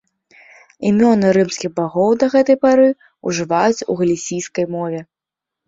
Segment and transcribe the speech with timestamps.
[0.89, 2.89] Імёны рымскіх багоў да гэтай пары
[3.27, 4.99] ўжываюцца ў галісійскай мове.